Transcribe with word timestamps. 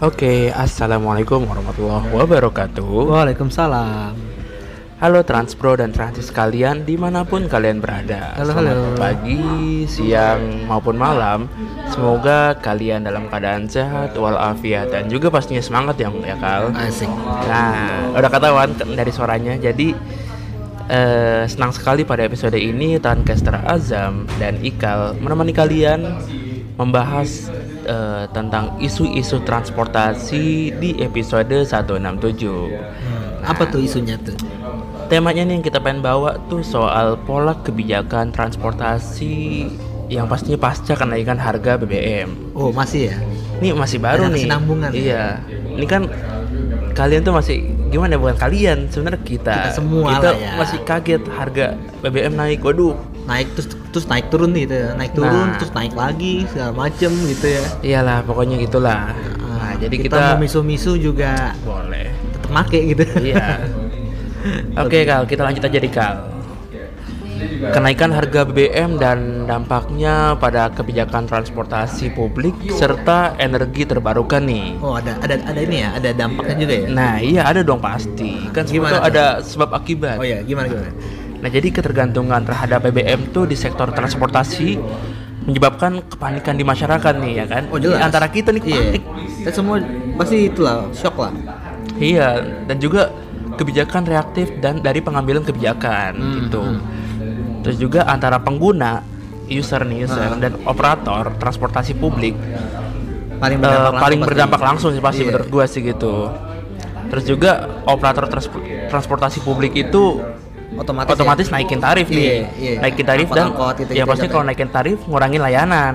Oke, 0.00 0.48
assalamualaikum 0.48 1.44
warahmatullahi 1.44 2.08
wabarakatuh. 2.08 2.88
Waalaikumsalam. 3.12 4.16
Halo 4.96 5.20
Transpro 5.28 5.76
dan 5.76 5.92
Transis 5.92 6.32
kalian 6.32 6.88
di 6.88 6.96
mana 6.96 7.20
pun 7.20 7.44
kalian 7.44 7.84
berada. 7.84 8.32
Halo, 8.32 8.56
Selamat 8.56 8.80
halo. 8.80 8.96
pagi, 8.96 9.44
siang 9.84 10.64
maupun 10.64 10.96
malam. 10.96 11.52
Semoga 11.92 12.56
kalian 12.64 13.04
dalam 13.04 13.28
keadaan 13.28 13.68
sehat 13.68 14.16
walafiat 14.16 14.88
dan 14.88 15.12
juga 15.12 15.28
pastinya 15.28 15.60
semangat 15.60 16.00
ya, 16.00 16.08
ya 16.24 16.36
Kal. 16.40 16.72
Asik. 16.80 17.12
Nah, 17.44 18.16
udah 18.16 18.30
ketahuan 18.32 18.72
dari 18.72 19.12
suaranya. 19.12 19.60
Jadi 19.60 19.92
eh, 20.88 21.44
senang 21.44 21.76
sekali 21.76 22.08
pada 22.08 22.24
episode 22.24 22.56
ini 22.56 22.96
Tancaster 22.96 23.52
Azam 23.68 24.24
dan 24.40 24.64
Ikal 24.64 25.20
menemani 25.20 25.52
kalian 25.52 26.08
membahas 26.80 27.52
eh, 27.90 28.24
tentang 28.30 28.78
isu-isu 28.78 29.42
transportasi 29.42 30.44
di 30.78 30.94
episode 31.02 31.66
167. 31.66 32.70
Hmm, 32.70 33.42
apa 33.42 33.66
tuh 33.66 33.82
isunya 33.82 34.14
tuh? 34.16 34.38
Temanya 35.10 35.42
nih 35.42 35.58
yang 35.58 35.64
kita 35.66 35.82
pengen 35.82 36.00
bawa 36.00 36.38
tuh 36.46 36.62
soal 36.62 37.18
pola 37.26 37.58
kebijakan 37.58 38.30
transportasi 38.30 39.66
yang 40.06 40.26
pastinya 40.26 40.58
pasca 40.58 40.94
kenaikan 40.94 41.34
harga 41.34 41.74
BBM. 41.74 42.54
Oh 42.54 42.70
masih 42.70 43.10
ya? 43.10 43.16
Ini 43.58 43.74
masih 43.74 43.98
baru 43.98 44.26
Ada 44.26 44.30
nih. 44.30 44.42
kesinambungan. 44.46 44.90
Iya. 44.94 45.24
Ini 45.74 45.86
kan 45.86 46.02
kalian 46.94 47.22
tuh 47.22 47.34
masih 47.34 47.58
gimana 47.90 48.14
ya, 48.14 48.18
bukan 48.18 48.36
kalian 48.38 48.78
sebenarnya 48.86 49.22
kita. 49.22 49.54
Kita 49.66 49.72
semua 49.74 50.14
Kita 50.14 50.30
lah 50.30 50.38
ya. 50.38 50.52
masih 50.54 50.78
kaget 50.82 51.22
harga 51.26 51.66
BBM 52.02 52.34
naik. 52.38 52.62
Waduh. 52.62 52.94
Naik 53.26 53.48
terus 53.56 53.68
terus 53.90 54.06
naik 54.06 54.26
turun 54.30 54.52
gitu 54.54 54.74
ya. 54.74 54.88
Naik 54.94 55.12
turun 55.12 55.46
Nah. 55.50 55.58
terus 55.58 55.72
naik 55.72 55.94
lagi 55.94 56.46
segala 56.50 56.72
macem 56.72 57.12
gitu 57.26 57.46
ya. 57.46 57.64
Iyalah 57.82 58.18
pokoknya 58.24 58.56
gitulah. 58.58 59.12
Nah, 59.38 59.72
jadi 59.76 59.96
kita, 59.96 60.16
kita, 60.16 60.40
misu-misu 60.40 60.96
juga 60.96 61.52
boleh. 61.62 62.10
tetap 62.32 62.50
make 62.50 62.80
gitu. 62.80 63.04
Iya. 63.20 63.60
Oke 64.82 65.04
Kal, 65.04 65.28
kita 65.28 65.44
lanjut 65.44 65.62
aja 65.62 65.78
di 65.78 65.90
Kal. 65.92 66.16
Kenaikan 67.60 68.12
harga 68.12 68.44
BBM 68.44 69.00
dan 69.00 69.48
dampaknya 69.48 70.36
pada 70.36 70.68
kebijakan 70.68 71.24
transportasi 71.24 72.12
publik 72.12 72.52
serta 72.72 73.36
energi 73.36 73.84
terbarukan 73.84 74.44
nih. 74.44 74.76
Oh 74.80 74.96
ada 74.96 75.16
ada 75.20 75.40
ada 75.44 75.60
ini 75.60 75.80
ya, 75.80 75.96
ada 75.96 76.12
dampaknya 76.12 76.56
juga 76.56 76.74
ya. 76.76 76.86
Nah 76.92 77.14
iya 77.20 77.42
ada 77.48 77.60
dong 77.60 77.80
pasti 77.80 78.44
Kan 78.52 78.68
Gimana 78.68 79.00
tuh? 79.00 79.08
ada 79.12 79.24
sebab 79.40 79.72
akibat 79.72 80.20
Oh 80.20 80.24
ya 80.24 80.40
gimana 80.44 80.68
gimana? 80.68 80.92
Nah 81.40 81.48
jadi 81.48 81.68
ketergantungan 81.70 82.40
terhadap 82.42 82.84
BBM 82.84 83.30
tuh 83.30 83.44
di 83.44 83.54
sektor 83.54 83.88
transportasi 83.88 84.76
Menyebabkan 85.40 86.04
kepanikan 86.04 86.52
di 86.52 86.62
masyarakat 86.62 87.14
nih 87.16 87.32
ya 87.34 87.46
kan 87.46 87.62
Oh 87.68 87.76
jelas. 87.76 87.96
Di 87.96 88.04
Antara 88.04 88.26
kita 88.28 88.50
nih 88.50 88.62
Iya. 88.62 88.76
panik 88.92 89.02
Kita 89.38 89.50
semua 89.50 89.76
pasti 90.14 90.36
itulah 90.46 90.84
shock 90.92 91.16
lah. 91.16 91.32
Iya 91.96 92.28
dan 92.64 92.76
juga 92.76 93.08
kebijakan 93.50 94.04
reaktif 94.04 94.52
dan 94.58 94.78
dari 94.78 95.00
pengambilan 95.00 95.40
kebijakan 95.42 96.12
Hmm, 96.14 96.32
gitu 96.38 96.60
hmm. 96.62 96.80
Terus 97.60 97.76
juga 97.78 98.00
antara 98.04 98.36
pengguna 98.36 99.00
user 99.46 99.82
nih 99.82 100.06
user 100.06 100.28
Ah. 100.28 100.38
dan 100.38 100.60
operator 100.62 101.34
transportasi 101.34 101.92
publik 101.94 102.36
Paling 103.34 103.56
eh, 103.56 103.62
berdampak 103.62 103.80
langsung 103.86 103.96
paling 103.98 104.18
pasti. 104.18 104.28
berdampak 104.28 104.60
langsung 104.62 104.90
sih 104.90 105.02
pasti 105.02 105.20
Iya. 105.20 105.28
menurut 105.30 105.48
gua 105.50 105.64
sih 105.64 105.80
gitu. 105.82 106.14
Terus 107.08 107.24
juga 107.26 107.50
operator 107.84 108.28
trans- 108.28 108.52
transportasi 108.86 109.40
publik 109.40 109.72
itu 109.74 110.20
Otomatis. 110.70 111.10
otomatis 111.10 111.46
ya? 111.46 111.52
naikin 111.58 111.80
tarif 111.80 112.06
Iya, 112.06 112.14
nih, 112.14 112.30
iya. 112.56 112.72
naikin 112.78 113.06
tarif 113.06 113.28
dan 113.28 113.50
Angkot-angkot 113.50 113.74
gitu-gitu 113.80 113.98
ya 113.98 114.04
pasti 114.06 114.26
ya, 114.26 114.30
kalau 114.30 114.44
naikin 114.46 114.70
tarif 114.70 114.98
ngurangin 115.04 115.42
layanan 115.42 115.94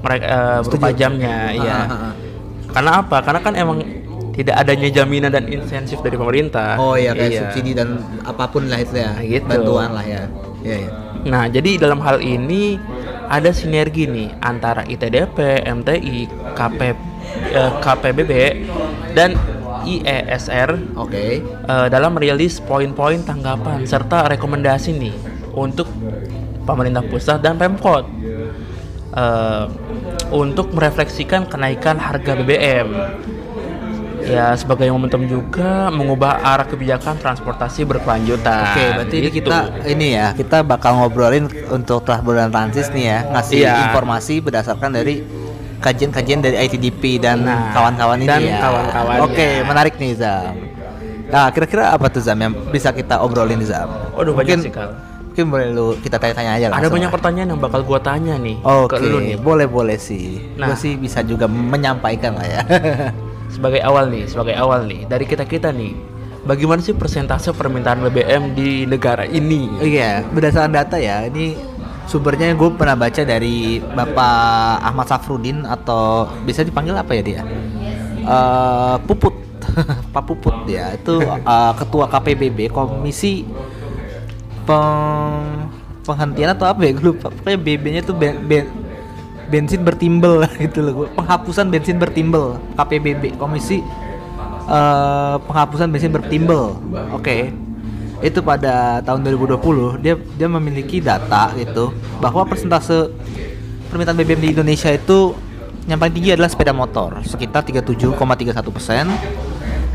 mereka 0.00 0.24
eh, 0.24 0.58
berupa 0.64 0.88
jamnya, 0.92 1.36
Ah, 1.36 1.50
ya. 1.52 1.78
ah, 1.78 1.92
ah. 1.92 2.12
Karena 2.70 2.90
apa? 3.00 3.16
Karena 3.20 3.40
kan 3.40 3.52
emang 3.52 3.78
tidak 4.32 4.56
adanya 4.56 4.88
jaminan 4.92 5.32
dan 5.32 5.48
insentif 5.48 6.00
dari 6.00 6.14
pemerintah. 6.14 6.76
Oh 6.76 6.92
iya 6.92 7.12
kayak 7.12 7.48
subsidi 7.48 7.72
dan 7.72 8.00
apa 8.20 8.44
pun 8.46 8.68
lah 8.68 8.78
itu 8.78 9.00
ya. 9.00 9.16
Nah, 9.16 9.24
gitu. 9.24 9.48
Bantuan 9.48 9.90
lah 9.96 10.04
ya. 10.04 10.22
Iya 10.60 10.76
iya. 10.84 10.90
Nah, 11.26 11.44
jadi 11.48 11.80
dalam 11.80 11.98
hal 11.98 12.20
ini 12.20 12.76
ada 13.26 13.50
sinergi 13.50 14.06
nih 14.06 14.28
antara 14.38 14.84
ITDP, 14.84 15.36
MTI, 15.64 16.16
KP, 16.54 16.80
eh, 17.50 17.72
KPBB 17.80 18.32
dan 19.12 19.34
IESR 19.86 20.98
Oke. 20.98 21.40
eh, 21.40 21.86
dalam 21.88 22.12
merilis 22.12 22.58
poin-poin 22.58 23.22
tanggapan 23.22 23.86
serta 23.86 24.26
rekomendasi 24.28 24.90
nih 24.92 25.14
untuk 25.54 25.86
pemerintah 26.62 27.00
pusat 27.00 27.38
dan 27.38 27.54
Pemkot 27.54 28.04
eh, 29.14 29.64
untuk 30.28 30.74
merefleksikan 30.74 31.46
kenaikan 31.46 31.96
harga 31.96 32.34
BBM. 32.34 32.88
Ya 34.26 34.50
sebagai 34.58 34.90
momentum 34.90 35.22
juga 35.22 35.86
mengubah 35.94 36.42
arah 36.42 36.66
kebijakan 36.66 37.14
transportasi 37.14 37.86
berkelanjutan. 37.86 38.74
Oke, 38.74 38.84
berarti 38.98 39.16
ini 39.22 39.28
Gitu. 39.30 39.38
kita 39.38 39.58
ini 39.86 40.06
ya, 40.18 40.34
kita 40.34 40.66
bakal 40.66 40.98
ngobrolin 40.98 41.46
untuk 41.70 42.02
transis 42.02 42.90
nih 42.90 43.06
ya, 43.06 43.18
ngasih 43.30 43.58
Iya. 43.62 43.74
informasi 43.86 44.42
berdasarkan 44.42 44.98
dari 44.98 45.22
kajian-kajian 45.78 46.40
dari 46.40 46.56
ITDP 46.56 47.20
dan 47.20 47.44
Nah, 47.44 47.72
kawan-kawan 47.72 48.18
ini 48.22 48.28
dan 48.28 48.40
ya. 48.42 49.22
Oke, 49.22 49.62
menarik 49.62 49.94
nih 49.96 50.12
Zam. 50.16 50.54
Nah, 51.26 51.50
kira-kira 51.50 51.90
apa 51.90 52.06
tuh 52.06 52.22
Zam 52.22 52.38
yang 52.38 52.54
bisa 52.70 52.94
kita 52.94 53.18
obrolin 53.20 53.60
Zam? 53.66 53.90
Waduh 54.14 54.32
mungkin, 54.32 54.62
banyak 54.62 54.70
sih. 54.70 54.72
Mungkin 55.26 55.52
boleh 55.52 55.68
lu 55.68 55.86
kita 56.00 56.16
tanya-tanya 56.16 56.52
aja 56.56 56.66
Ada 56.66 56.72
langsung 56.80 56.96
banyak 56.96 57.10
lah. 57.10 57.16
pertanyaan 57.20 57.48
yang 57.52 57.60
bakal 57.60 57.80
gua 57.84 58.00
tanya 58.00 58.40
nih 58.40 58.56
Oke, 58.64 58.96
ke 58.96 59.04
lu 59.04 59.20
nih. 59.20 59.36
boleh 59.36 59.68
boleh 59.68 59.98
sih. 60.00 60.40
Nah. 60.56 60.72
Gua 60.72 60.76
sih 60.80 60.96
bisa 60.96 61.20
juga 61.20 61.44
menyampaikan 61.44 62.40
lah 62.40 62.46
ya. 62.48 62.62
Sebagai 63.54 63.78
awal 63.84 64.08
nih, 64.10 64.26
sebagai 64.26 64.56
awal 64.56 64.88
nih 64.88 65.04
dari 65.06 65.22
kita-kita 65.22 65.70
nih. 65.70 65.92
Bagaimana 66.46 66.78
sih 66.78 66.94
persentase 66.94 67.50
permintaan 67.50 68.00
BBM 68.02 68.54
di 68.54 68.86
negara 68.86 69.26
ini? 69.26 69.66
Iya, 69.78 70.22
berdasarkan 70.30 70.72
data 70.72 70.94
ya, 70.94 71.26
ini 71.26 71.58
sumbernya 72.06 72.54
gue 72.54 72.70
pernah 72.72 72.94
baca 72.94 73.22
dari 73.22 73.78
Bapak 73.78 74.34
Ahmad 74.80 75.06
Safrudin 75.06 75.62
atau 75.62 76.26
bisa 76.42 76.62
dipanggil 76.62 76.94
apa 76.94 77.12
ya 77.12 77.22
dia? 77.22 77.42
Eh, 78.22 78.96
Puput, 79.04 79.34
Pak 80.14 80.22
Puput 80.24 80.56
ya, 80.66 80.94
itu 80.94 81.18
eh, 81.22 81.72
Ketua 81.76 82.06
KPBB 82.06 82.70
Komisi 82.70 83.42
Peng 84.64 85.66
penghentian 86.02 86.54
atau 86.54 86.66
apa 86.66 86.80
ya? 86.82 86.94
Gue 86.94 87.10
lupa. 87.10 87.30
Pokoknya 87.30 87.58
BB-nya 87.58 88.02
tuh 88.02 88.14
ben- 88.14 88.42
ben- 88.46 88.70
bensin 89.46 89.82
bertimbel 89.82 90.42
gitu 90.62 90.82
loh. 90.82 90.92
Gua- 91.04 91.12
Penghapusan 91.14 91.70
bensin 91.70 91.98
bertimbel 91.98 92.58
KPBB 92.74 93.34
Komisi 93.36 93.82
eh, 94.66 95.36
penghapusan 95.42 95.90
bensin 95.90 96.10
bertimbel. 96.10 96.78
Oke. 97.10 97.50
Itu 98.24 98.40
pada 98.40 99.04
tahun 99.04 99.24
2020 99.28 100.00
dia 100.00 100.14
dia 100.16 100.48
memiliki 100.48 101.04
data 101.04 101.52
gitu 101.56 101.92
bahwa 102.18 102.48
persentase 102.48 103.12
permintaan 103.92 104.16
BBM 104.16 104.40
di 104.40 104.48
Indonesia 104.56 104.88
itu 104.88 105.36
yang 105.86 106.00
paling 106.00 106.14
tinggi 106.16 106.34
adalah 106.34 106.50
sepeda 106.50 106.72
motor 106.72 107.20
sekitar 107.22 107.62
37,31 107.68 108.16
persen. 108.72 109.04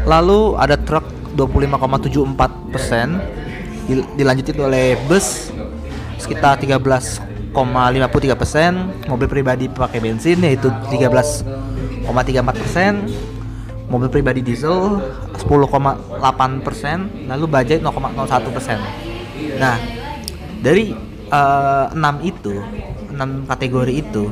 Lalu 0.05 0.57
ada 0.57 0.77
truk 0.77 1.05
25,74 1.33 2.73
persen. 2.73 3.07
Dilanjuti 3.91 4.55
oleh 4.61 4.95
bus 5.09 5.51
sekitar 6.21 6.61
13,53 6.61 7.51
persen. 8.37 8.71
Mobil 9.09 9.27
pribadi 9.27 9.65
pakai 9.67 9.99
bensin 9.99 10.39
yaitu 10.45 10.69
13,34 10.93 12.61
persen 12.61 12.93
mobil 13.91 14.07
pribadi 14.07 14.39
diesel 14.39 15.03
10,8 15.41 16.61
persen, 16.61 17.09
lalu 17.25 17.49
bajai 17.49 17.81
0,01 17.81 18.53
persen. 18.53 18.77
Nah, 19.57 19.81
dari 20.61 20.93
eh, 21.31 21.85
enam 21.97 22.21
itu, 22.21 22.61
enam 23.09 23.49
kategori 23.49 23.93
itu, 23.97 24.29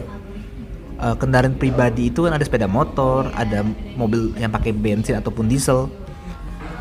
eh, 1.01 1.15
kendaraan 1.17 1.57
pribadi 1.57 2.13
itu 2.13 2.29
kan 2.29 2.37
ada 2.37 2.45
sepeda 2.45 2.69
motor, 2.69 3.33
ada 3.33 3.65
mobil 3.97 4.37
yang 4.37 4.53
pakai 4.53 4.69
bensin 4.71 5.17
ataupun 5.17 5.49
diesel, 5.49 5.89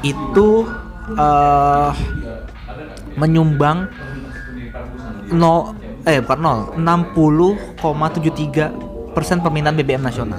itu 0.05 0.69
eh 1.09 1.93
menyumbang 3.17 3.89
nol 5.33 5.73
eh 6.07 6.23
bukan 6.23 6.39
nol 6.39 6.71
60,73 6.77 9.17
persen 9.17 9.41
permintaan 9.43 9.75
BBM 9.75 10.05
nasional. 10.05 10.39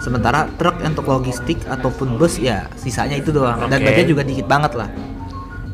Sementara 0.00 0.48
truk 0.56 0.80
untuk 0.80 1.04
logistik 1.04 1.60
ataupun 1.68 2.16
bus 2.16 2.40
ya 2.40 2.64
sisanya 2.74 3.20
itu 3.20 3.30
doang. 3.30 3.68
Dan 3.68 3.84
Oke. 3.84 3.92
bajaj 3.92 4.06
juga 4.08 4.22
dikit 4.24 4.48
banget 4.48 4.72
lah. 4.74 4.88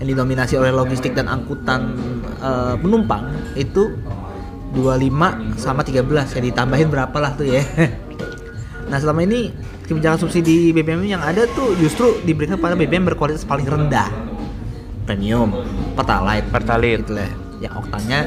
Yang 0.02 0.18
didominasi 0.18 0.54
oleh 0.58 0.74
logistik 0.74 1.14
dan 1.14 1.30
angkutan 1.30 1.94
eh, 2.42 2.74
penumpang 2.76 3.30
itu 3.54 3.94
25 4.74 5.56
sama 5.56 5.80
13 5.80 6.04
ya 6.36 6.40
ditambahin 6.42 6.90
berapa 6.90 7.16
lah 7.16 7.32
tuh 7.32 7.46
ya. 7.48 7.62
nah 8.90 8.98
selama 8.98 9.22
ini 9.22 9.50
kebijakan 9.86 10.18
subsidi 10.20 10.74
BBM 10.74 11.06
yang 11.06 11.22
ada 11.22 11.46
tuh 11.48 11.78
justru 11.78 12.18
diberikan 12.22 12.58
pada 12.58 12.74
BBM 12.74 13.06
berkualitas 13.06 13.46
paling 13.46 13.64
rendah. 13.64 14.10
Premium, 15.06 15.54
Pertalite, 15.94 16.50
Pertalite. 16.50 17.06
gitu 17.06 17.14
lah. 17.14 17.30
Yang 17.56 17.72
oktannya 17.78 18.20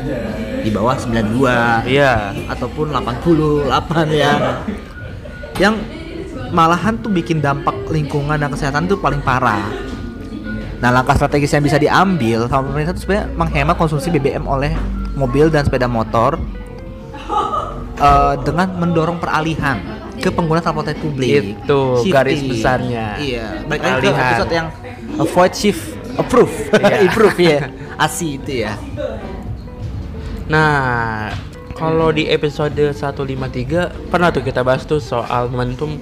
di 0.63 0.69
bawah 0.71 0.95
92 0.95 1.85
Iya. 1.85 2.33
ataupun 2.47 2.95
88 2.95 4.07
ya. 4.09 4.63
Yang 5.59 5.75
malahan 6.49 6.97
tuh 6.97 7.11
bikin 7.11 7.43
dampak 7.43 7.75
lingkungan 7.91 8.39
dan 8.39 8.49
kesehatan 8.49 8.87
tuh 8.89 8.97
paling 8.97 9.21
parah. 9.21 9.69
Nah, 10.79 10.89
langkah 10.95 11.11
strategis 11.13 11.51
yang 11.51 11.61
bisa 11.61 11.75
diambil 11.75 12.47
sama 12.47 12.71
pemerintah 12.71 12.95
itu 12.95 13.03
sebenarnya 13.03 13.27
menghemat 13.35 13.75
konsumsi 13.75 14.07
BBM 14.09 14.47
oleh 14.47 14.71
mobil 15.13 15.51
dan 15.51 15.67
sepeda 15.67 15.91
motor 15.91 16.39
eh, 17.99 18.35
dengan 18.47 18.67
mendorong 18.79 19.19
peralihan 19.19 19.75
ke 20.19 20.31
penggunaan 20.31 20.63
transportasi 20.63 20.99
publik. 21.03 21.59
Itu 21.67 22.03
garis 22.07 22.39
besarnya. 22.43 23.19
Iya, 23.19 23.67
balik 23.67 23.81
lagi 23.83 24.07
ke 24.07 24.15
episode 24.15 24.51
yang 24.55 24.67
avoid 25.19 25.51
shift 25.51 25.83
approve, 26.15 26.55
Iya. 26.75 26.95
improve 27.07 27.39
ya. 27.39 27.59
ASI 27.99 28.39
itu 28.39 28.63
ya. 28.63 28.73
Nah, 30.47 31.29
kalau 31.79 32.11
di 32.11 32.27
episode 32.27 32.75
153 32.75 34.11
pernah 34.11 34.29
tuh 34.35 34.43
kita 34.43 34.61
bahas 34.67 34.83
tuh 34.83 34.99
soal 34.99 35.47
momentum 35.47 35.95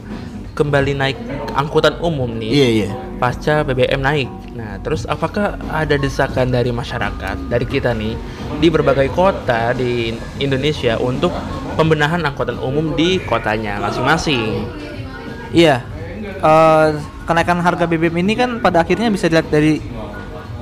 kembali 0.58 0.98
naik 0.98 1.18
angkutan 1.54 2.02
umum 2.02 2.34
nih. 2.34 2.50
Iya, 2.50 2.68
iya. 2.74 2.90
Pasca 3.22 3.62
BBM 3.62 4.02
naik. 4.02 4.30
Nah, 4.58 4.82
terus 4.82 5.06
apakah 5.06 5.54
ada 5.70 5.94
desakan 6.02 6.50
dari 6.50 6.74
masyarakat, 6.74 7.38
dari 7.46 7.66
kita 7.70 7.94
nih 7.94 8.18
di 8.58 8.68
berbagai 8.74 9.14
kota 9.14 9.78
di 9.78 10.18
Indonesia 10.42 10.98
untuk 10.98 11.30
pembenahan 11.78 12.26
angkutan 12.26 12.58
umum 12.58 12.98
di 12.98 13.22
kotanya 13.22 13.78
masing-masing? 13.78 14.66
Iya. 15.54 15.86
Eh, 16.42 16.88
kenaikan 17.30 17.62
harga 17.62 17.86
BBM 17.86 18.26
ini 18.26 18.34
kan 18.34 18.58
pada 18.58 18.82
akhirnya 18.82 19.14
bisa 19.14 19.30
dilihat 19.30 19.54
dari 19.54 19.78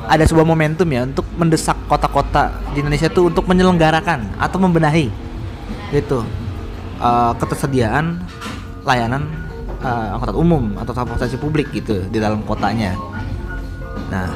ada 0.05 0.23
sebuah 0.23 0.45
momentum 0.45 0.87
ya 0.89 1.05
untuk 1.05 1.25
mendesak 1.37 1.75
kota-kota 1.89 2.53
di 2.73 2.81
Indonesia 2.85 3.09
tuh 3.09 3.29
untuk 3.33 3.45
menyelenggarakan 3.49 4.37
atau 4.37 4.57
membenahi 4.61 5.09
gitu 5.93 6.21
eh, 7.01 7.31
ketersediaan 7.41 8.21
layanan 8.85 9.25
eh, 9.81 10.13
angkutan 10.13 10.37
umum 10.37 10.63
atau 10.77 10.93
transportasi 10.93 11.37
publik 11.41 11.69
gitu 11.73 12.05
di 12.09 12.17
dalam 12.21 12.45
kotanya. 12.45 12.93
Nah, 14.09 14.29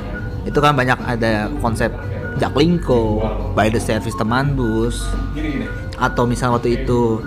itu 0.47 0.57
kan 0.57 0.73
banyak 0.73 0.97
ada 1.05 1.47
konsep 1.61 1.93
Jaklingko, 2.39 3.19
by 3.51 3.67
the 3.67 3.81
service 3.81 4.15
teman 4.15 4.55
bus, 4.55 5.03
atau 5.99 6.23
misal 6.23 6.55
waktu 6.55 6.81
itu 6.81 7.19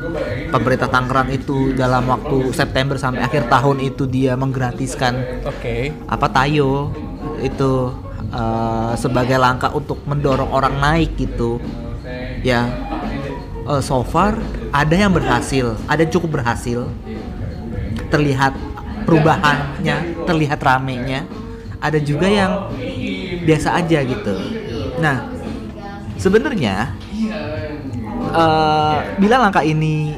pemerintah 0.48 0.88
Tangerang 0.88 1.28
itu 1.28 1.76
dalam 1.76 2.08
waktu 2.08 2.48
September 2.56 2.96
sampai 2.96 3.20
akhir 3.20 3.52
tahun 3.52 3.84
itu 3.84 4.08
dia 4.08 4.32
menggratiskan 4.40 5.44
Oke. 5.44 5.92
apa 6.08 6.26
tayo 6.32 6.88
itu 7.44 7.92
eh, 8.30 8.92
sebagai 9.00 9.38
langkah 9.40 9.72
untuk 9.74 10.02
mendorong 10.06 10.50
orang 10.52 10.74
naik 10.78 11.16
gitu. 11.18 11.58
Ya. 12.44 12.70
Eh, 13.62 13.82
so 13.82 14.02
far 14.06 14.38
ada 14.72 14.94
yang 14.94 15.12
berhasil 15.14 15.74
ada 15.90 16.02
yang 16.04 16.12
cukup 16.12 16.42
berhasil. 16.42 16.86
Terlihat 18.12 18.54
perubahannya 19.08 20.26
terlihat 20.28 20.60
ramenya. 20.62 21.26
Ada 21.82 21.98
juga 21.98 22.30
yang 22.30 22.70
biasa 23.42 23.74
aja 23.82 23.98
gitu. 24.06 24.34
Nah 25.02 25.26
sebenarnya 26.20 26.94
eh, 28.30 28.96
bila 29.18 29.36
langkah 29.42 29.66
ini 29.66 30.14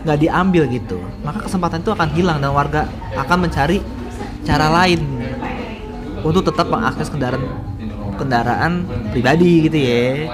nggak 0.00 0.18
diambil 0.20 0.64
gitu 0.72 0.96
maka 1.20 1.44
kesempatan 1.44 1.84
itu 1.84 1.92
akan 1.92 2.08
hilang 2.16 2.38
dan 2.40 2.52
warga 2.56 2.88
akan 3.12 3.48
mencari 3.48 3.84
cara 4.48 4.72
lain 4.72 5.19
untuk 6.24 6.42
tetap 6.46 6.68
mengakses 6.68 7.08
kendaraan 7.08 7.44
kendaraan 8.16 8.72
pribadi 9.10 9.68
gitu 9.68 9.78
ya. 9.80 10.28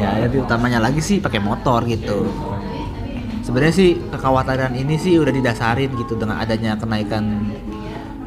Ya 0.00 0.10
lebih 0.24 0.48
utamanya 0.48 0.80
lagi 0.80 1.00
sih 1.00 1.20
pakai 1.20 1.40
motor 1.40 1.84
gitu. 1.88 2.28
Sebenarnya 3.44 3.74
sih 3.74 3.90
kekhawatiran 4.12 4.76
ini 4.76 5.00
sih 5.00 5.16
udah 5.16 5.32
didasarin 5.32 5.90
gitu 5.96 6.16
dengan 6.16 6.40
adanya 6.40 6.76
kenaikan 6.76 7.50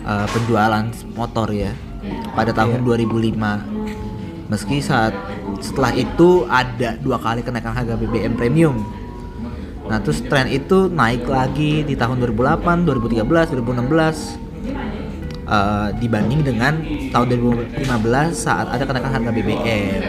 eh, 0.03 0.27
penjualan 0.30 0.85
motor 1.13 1.47
ya 1.53 1.71
pada 2.36 2.51
tahun 2.51 2.83
2005 2.83 3.83
meski 4.51 4.83
saat 4.83 5.15
setelah 5.63 5.95
itu 5.95 6.44
ada 6.51 7.00
dua 7.00 7.15
kali 7.18 7.39
kenaikan 7.41 7.71
harga 7.71 7.95
BBM 7.95 8.36
premium. 8.36 8.83
Nah 9.88 10.00
terus 10.03 10.19
tren 10.27 10.47
itu 10.51 10.91
naik 10.91 11.27
lagi 11.27 11.83
di 11.83 11.95
tahun 11.95 12.19
2008 12.19 12.83
2013 12.83 13.24
2016 13.63 14.43
eh, 15.45 15.90
dibanding 16.00 16.42
dengan 16.44 16.74
tahun 17.12 17.25
2015 17.36 17.84
saat 18.34 18.68
ada 18.72 18.84
kenaikan 18.84 19.12
harga 19.12 19.31
BBM 19.31 20.04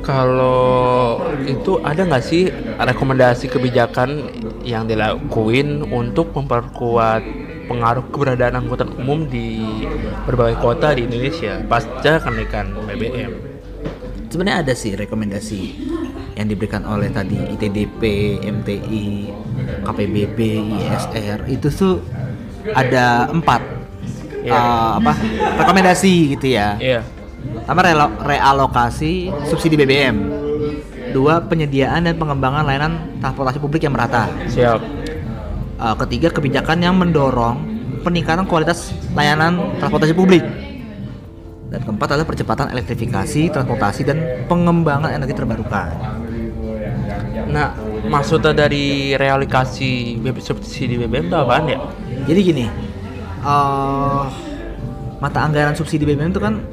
Kalau 0.00 1.22
itu 1.46 1.78
ada 1.86 2.02
nggak 2.02 2.24
sih 2.24 2.50
rekomendasi 2.80 3.46
kebijakan 3.46 4.32
yang 4.66 4.88
dilakuin 4.90 5.86
untuk 5.86 6.34
memperkuat 6.34 7.22
pengaruh 7.70 8.02
keberadaan 8.10 8.64
angkutan 8.64 8.90
umum 8.98 9.30
di 9.30 9.62
berbagai 10.26 10.58
kota 10.58 10.98
di 10.98 11.06
Indonesia 11.06 11.62
pasca 11.70 12.18
kenaikan 12.18 12.74
BBM? 12.90 13.50
sebenarnya 14.30 14.62
ada 14.62 14.74
sih 14.78 14.94
rekomendasi 14.94 15.62
yang 16.38 16.46
diberikan 16.46 16.86
oleh 16.86 17.10
tadi 17.10 17.36
ITDP, 17.36 18.02
MTI, 18.46 19.06
KPBB, 19.84 20.38
ISR 20.78 21.50
itu 21.50 21.68
tuh 21.68 21.98
ada 22.70 23.28
empat 23.28 23.62
Iya. 24.40 24.56
eh, 24.56 24.90
apa 24.96 25.12
rekomendasi 25.60 26.14
gitu 26.32 26.46
ya. 26.50 26.80
Iya. 26.80 27.00
Pertama 27.60 27.80
relo- 27.84 28.16
realokasi 28.20 29.28
subsidi 29.44 29.76
BBM. 29.76 30.16
Dua 31.10 31.42
penyediaan 31.42 32.06
dan 32.06 32.14
pengembangan 32.16 32.62
layanan 32.62 33.20
transportasi 33.20 33.58
publik 33.58 33.84
yang 33.84 33.92
merata. 33.92 34.28
Siap. 34.46 34.80
Eh, 35.76 35.94
ketiga 36.06 36.28
kebijakan 36.30 36.78
yang 36.80 36.96
mendorong 36.96 37.56
peningkatan 38.00 38.48
kualitas 38.48 38.92
layanan 39.12 39.76
transportasi 39.76 40.12
publik. 40.12 40.44
Dan 41.70 41.86
keempat 41.86 42.08
adalah 42.10 42.26
percepatan 42.26 42.66
elektrifikasi 42.70 43.46
transportasi 43.48 44.02
dan 44.02 44.18
pengembangan 44.48 45.14
energi 45.14 45.36
terbarukan. 45.36 45.88
Nah, 47.46 47.74
maksudnya 48.06 48.54
dari 48.54 49.14
realokasi 49.14 50.18
subsidi 50.38 50.98
BBM 50.98 51.30
itu 51.30 51.36
apaan 51.36 51.66
ya? 51.66 51.78
Jadi 52.28 52.40
gini, 52.42 52.64
eh 53.44 54.24
mata 55.20 55.44
anggaran 55.44 55.76
subsidi 55.76 56.08
BBM 56.08 56.32
itu 56.32 56.40
kan 56.40 56.64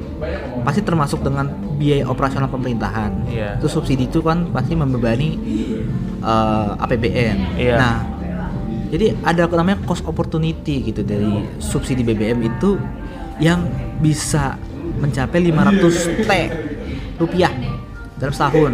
pasti 0.64 0.80
termasuk 0.80 1.20
dengan 1.20 1.52
biaya 1.76 2.08
operasional 2.08 2.48
pemerintahan. 2.48 3.28
Iya. 3.28 3.50
Itu 3.60 3.68
subsidi 3.68 4.08
itu 4.08 4.24
kan 4.24 4.48
pasti 4.50 4.72
membebani 4.74 5.36
eh, 6.24 6.82
APBN. 6.82 7.36
Iya. 7.60 7.76
Nah, 7.76 7.94
jadi 8.88 9.12
ada 9.20 9.44
namanya 9.52 9.84
cost 9.84 10.02
opportunity 10.08 10.80
gitu 10.88 11.04
dari 11.04 11.44
subsidi 11.60 12.00
BBM 12.00 12.40
itu 12.48 12.80
yang 13.38 13.68
bisa 14.00 14.56
mencapai 14.98 15.44
500 15.44 16.24
T 16.26 16.30
rupiah 17.20 17.52
dalam 18.16 18.32
setahun. 18.32 18.72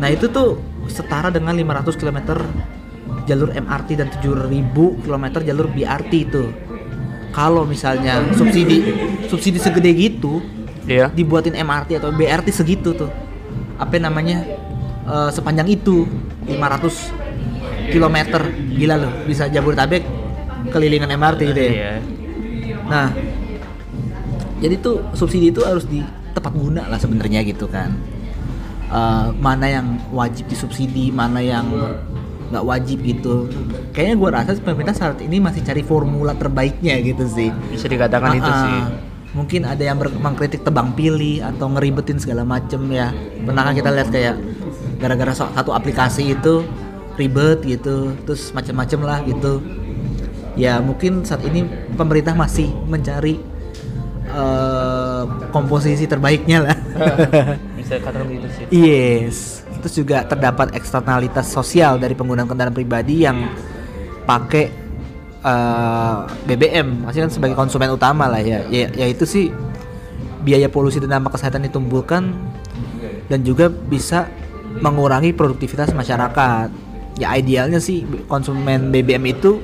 Nah, 0.00 0.08
itu 0.08 0.30
tuh 0.30 0.62
setara 0.88 1.28
dengan 1.28 1.52
500 1.52 1.98
km 1.98 2.18
jalur 3.24 3.54
MRT 3.54 3.88
dan 4.00 4.08
7000 4.10 5.04
km 5.04 5.24
jalur 5.44 5.66
BRT 5.70 6.12
itu. 6.26 6.44
Kalau 7.30 7.62
misalnya 7.62 8.26
subsidi 8.34 8.82
subsidi 9.30 9.58
segede 9.62 9.90
gitu 9.94 10.42
Iya. 10.90 11.06
dibuatin 11.14 11.54
MRT 11.54 12.02
atau 12.02 12.10
BRT 12.10 12.50
segitu 12.50 12.90
tuh. 12.96 13.10
Apa 13.78 13.96
namanya? 14.02 14.42
eh, 15.10 15.30
sepanjang 15.30 15.66
itu 15.70 16.06
500 16.46 17.10
km. 17.90 18.16
Gila 18.74 18.94
loh, 18.98 19.12
bisa 19.26 19.50
Jabodetabek 19.50 20.02
kelilingan 20.70 21.10
MRT 21.14 21.40
gitu 21.50 21.60
ya. 21.60 21.70
Iya. 21.70 21.92
Nah, 22.86 23.08
jadi 24.60 24.74
tuh 24.78 25.02
subsidi 25.14 25.50
itu 25.50 25.62
harus 25.64 25.86
di 25.88 26.02
tepat 26.30 26.52
guna 26.54 26.86
lah 26.86 26.98
sebenarnya 26.98 27.42
gitu 27.46 27.66
kan. 27.66 27.94
Eh, 28.90 29.26
mana 29.38 29.66
yang 29.70 29.86
wajib 30.10 30.50
disubsidi, 30.50 31.14
mana 31.14 31.38
yang 31.38 31.66
nggak 32.50 32.64
wajib 32.66 32.98
gitu. 33.06 33.46
Kayaknya 33.94 34.14
gua 34.18 34.30
rasa 34.42 34.58
pemerintah 34.58 34.94
saat 34.94 35.22
ini 35.22 35.38
masih 35.38 35.62
cari 35.62 35.86
formula 35.86 36.34
terbaiknya 36.34 36.98
gitu 37.00 37.24
sih. 37.30 37.54
Bisa 37.70 37.86
dikatakan 37.86 38.36
itu 38.36 38.50
Ah, 38.50 38.58
sih. 38.66 38.80
Mungkin 39.30 39.62
ada 39.62 39.78
yang 39.78 39.94
mengkritik 39.98 40.66
tebang 40.66 40.90
pilih 40.98 41.38
atau 41.46 41.70
ngeribetin 41.70 42.18
segala 42.18 42.42
macem 42.42 42.82
ya. 42.90 43.14
Pernah 43.46 43.62
kan 43.70 43.74
kita 43.78 43.90
lihat 43.94 44.08
kayak 44.10 44.34
gara-gara 44.98 45.32
satu 45.32 45.70
aplikasi 45.70 46.34
itu 46.34 46.66
ribet 47.14 47.62
gitu, 47.62 48.10
terus 48.26 48.50
macem-macem 48.50 49.00
lah 49.06 49.22
gitu. 49.22 49.62
Ya 50.58 50.82
mungkin 50.82 51.22
saat 51.22 51.46
ini 51.46 51.62
pemerintah 51.94 52.34
masih 52.34 52.74
mencari 52.90 53.38
eh, 54.26 55.22
komposisi 55.54 56.10
terbaiknya 56.10 56.66
lah. 56.66 56.76
Bisa 57.78 58.02
dikatakan 58.02 58.26
gitu 58.34 58.48
sih. 58.50 58.64
yes. 58.82 59.62
Terus 59.80 59.94
juga 59.96 60.22
terdapat 60.28 60.76
eksternalitas 60.76 61.48
sosial 61.48 61.96
dari 61.96 62.12
penggunaan 62.12 62.46
kendaraan 62.46 62.76
pribadi 62.76 63.24
yang 63.24 63.50
pakai 64.28 64.64
eh, 65.40 66.18
BBM, 66.46 67.08
masih 67.08 67.26
kan 67.26 67.30
sebagai 67.32 67.56
konsumen 67.56 67.90
utama 67.90 68.28
lah 68.28 68.40
ya. 68.44 68.64
ya. 68.68 68.92
Yaitu 68.94 69.24
sih 69.24 69.48
biaya 70.40 70.68
polusi 70.72 71.00
dan 71.00 71.20
dampak 71.20 71.36
kesehatan 71.36 71.68
ditimbulkan 71.68 72.32
dan 73.28 73.40
juga 73.44 73.68
bisa 73.68 74.26
mengurangi 74.80 75.34
produktivitas 75.34 75.92
masyarakat. 75.92 76.92
ya 77.20 77.36
idealnya 77.36 77.76
sih 77.76 78.00
konsumen 78.24 78.88
BBM 78.88 79.20
itu 79.28 79.60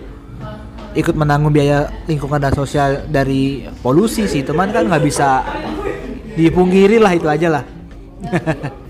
ikut 0.92 1.16
menanggung 1.16 1.52
biaya 1.52 1.88
lingkungan 2.04 2.36
dan 2.36 2.52
sosial 2.52 3.04
dari 3.08 3.64
polusi 3.80 4.28
sih 4.28 4.44
teman 4.44 4.68
kan 4.72 4.84
nggak 4.84 5.04
bisa 5.04 5.40
dipungkiri 6.36 7.00
lah 7.00 7.16
itu 7.16 7.28
aja 7.28 7.48
lah 7.48 7.64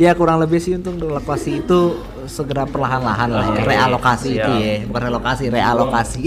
ya 0.00 0.10
kurang 0.14 0.42
lebih 0.42 0.58
sih 0.58 0.74
untuk 0.74 0.98
relokasi 0.98 1.62
itu 1.62 1.80
segera 2.26 2.64
perlahan-lahan 2.64 3.30
lah 3.30 3.46
ya 3.54 3.62
realokasi 3.62 4.28
itu 4.38 4.52
siap. 4.52 4.62
ya 4.64 4.74
bukan 4.88 5.02
relokasi 5.12 5.44
realokasi 5.52 6.24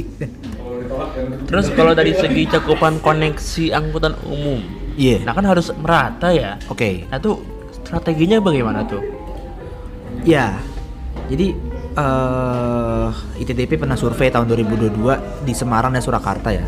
Terus 1.46 1.70
kalau 1.78 1.94
dari 1.94 2.16
segi 2.16 2.50
cakupan 2.50 2.98
koneksi 3.04 3.70
angkutan 3.76 4.18
umum, 4.26 4.64
iya 4.98 5.22
nah 5.22 5.36
kan 5.36 5.46
harus 5.46 5.70
merata 5.78 6.34
ya. 6.34 6.58
oke 6.72 7.06
Nah 7.12 7.22
tuh 7.22 7.38
strateginya 7.86 8.42
bagaimana 8.42 8.84
tuh? 8.84 9.00
Ya, 10.28 10.60
jadi 11.32 11.56
eh 11.98 13.10
ITDP 13.42 13.80
pernah 13.80 13.96
survei 13.96 14.28
tahun 14.28 14.50
2022 14.50 15.46
di 15.48 15.54
Semarang 15.54 15.94
dan 15.94 16.04
Surakarta 16.04 16.52
ya. 16.52 16.66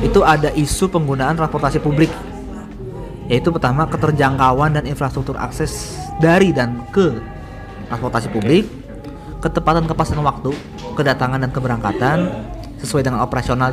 Itu 0.00 0.24
ada 0.24 0.52
isu 0.52 0.88
penggunaan 0.92 1.36
transportasi 1.36 1.80
publik, 1.80 2.10
yaitu 3.28 3.48
pertama 3.48 3.88
keterjangkauan 3.88 4.76
dan 4.76 4.84
infrastruktur 4.84 5.36
akses 5.40 5.96
dari 6.20 6.52
dan 6.52 6.84
ke 6.92 7.16
transportasi 7.88 8.28
publik, 8.32 8.68
ketepatan 9.40 9.84
kepastian 9.88 10.20
waktu, 10.24 10.52
kedatangan 10.96 11.40
dan 11.40 11.50
keberangkatan 11.52 12.16
sesuai 12.80 13.02
dengan 13.04 13.24
operasional 13.24 13.72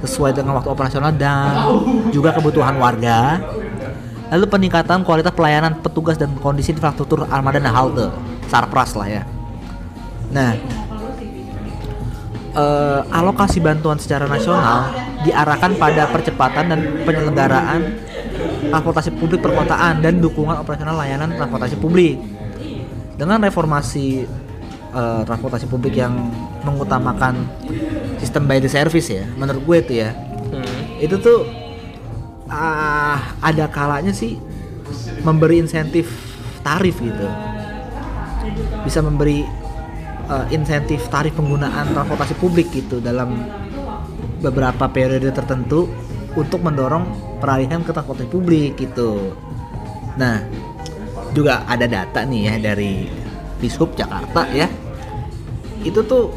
sesuai 0.00 0.32
dengan 0.32 0.56
waktu 0.56 0.70
operasional 0.72 1.12
dan 1.14 1.68
juga 2.10 2.32
kebutuhan 2.34 2.74
warga. 2.80 3.38
Lalu 4.30 4.46
peningkatan 4.46 5.02
kualitas 5.02 5.34
pelayanan 5.34 5.82
petugas 5.82 6.14
dan 6.14 6.30
kondisi 6.38 6.70
infrastruktur 6.70 7.26
armada 7.26 7.58
dan 7.58 7.74
halte, 7.74 8.14
sarpras 8.46 8.94
lah 8.94 9.10
ya. 9.10 9.22
Nah, 10.30 10.54
eh, 12.54 13.00
alokasi 13.10 13.58
bantuan 13.58 13.98
secara 13.98 14.30
nasional 14.30 14.94
diarahkan 15.26 15.74
pada 15.76 16.06
percepatan 16.08 16.64
dan 16.70 16.80
penyelenggaraan 17.02 17.80
transportasi 18.70 19.10
publik 19.16 19.40
perkotaan 19.42 20.04
dan 20.04 20.20
dukungan 20.20 20.60
operasional 20.60 20.96
layanan 20.96 21.34
transportasi 21.34 21.76
publik. 21.80 22.20
Dengan 23.16 23.40
reformasi 23.44 24.24
eh, 24.92 25.22
transportasi 25.28 25.68
publik 25.68 26.00
yang 26.00 26.14
mengutamakan 26.64 27.44
sistem 28.16 28.48
by 28.48 28.60
the 28.60 28.68
service 28.68 29.12
ya, 29.12 29.28
menurut 29.36 29.60
gue 29.64 29.76
itu 29.80 29.92
ya, 30.00 30.16
itu 31.00 31.16
tuh 31.20 31.44
ah 32.50 33.36
ada 33.44 33.70
kalanya 33.70 34.10
sih 34.10 34.40
memberi 35.22 35.60
insentif 35.60 36.08
tarif 36.64 36.96
gitu. 37.00 37.28
Bisa 38.84 39.04
memberi 39.04 39.44
eh, 40.28 40.46
insentif 40.56 41.04
tarif 41.12 41.36
penggunaan 41.36 41.92
transportasi 41.92 42.34
publik 42.40 42.72
gitu 42.72 43.04
dalam 43.04 43.36
beberapa 44.40 44.88
periode 44.88 45.28
tertentu 45.36 45.92
untuk 46.38 46.62
mendorong 46.62 47.06
peralihan 47.42 47.82
ke 47.82 47.90
transportasi 47.90 48.30
publik 48.30 48.78
gitu. 48.78 49.34
Nah 50.18 50.42
juga 51.30 51.62
ada 51.66 51.86
data 51.86 52.26
nih 52.26 52.40
ya 52.50 52.54
dari 52.72 53.06
Dishub 53.58 53.94
Jakarta 53.94 54.46
ya. 54.50 54.66
Itu 55.82 56.04
tuh 56.04 56.30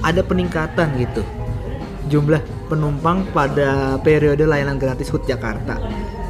ada 0.00 0.24
peningkatan 0.24 0.96
gitu 0.98 1.22
jumlah 2.10 2.42
penumpang 2.66 3.22
pada 3.30 3.94
periode 4.02 4.42
layanan 4.42 4.76
gratis 4.82 5.08
HUT 5.14 5.22
Jakarta. 5.30 5.78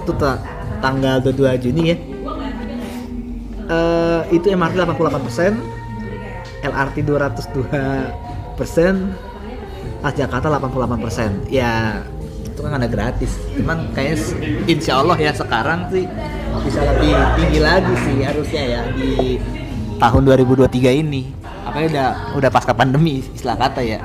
Itu 0.04 0.12
ta- 0.12 0.40
tanggal 0.84 1.24
22 1.24 1.56
Juni 1.56 1.82
ya. 1.88 1.96
Eh, 3.70 4.20
itu 4.34 4.50
MRT 4.52 4.76
88% 4.76 5.56
LRT 6.60 6.96
202 7.06 8.58
persen 8.58 9.14
Transjakarta 10.00 10.48
88% 10.48 11.48
ya 11.52 12.00
itu 12.60 12.68
kan 12.68 12.76
ada 12.76 12.88
gratis 12.92 13.32
cuman 13.56 13.88
kayaknya 13.96 14.16
insya 14.68 15.00
Allah 15.00 15.16
ya 15.16 15.32
sekarang 15.32 15.88
sih 15.88 16.04
bisa 16.60 16.80
lebih 16.84 17.16
tinggi 17.40 17.60
lagi 17.64 17.94
sih 18.04 18.16
harusnya 18.20 18.62
ya 18.68 18.80
di 18.92 19.40
tahun 19.96 20.22
2023 20.28 21.00
ini 21.00 21.32
apalagi 21.64 21.96
udah 21.96 22.08
udah 22.36 22.50
pasca 22.52 22.76
pandemi 22.76 23.24
istilah 23.24 23.56
kata 23.56 23.80
ya 23.80 24.00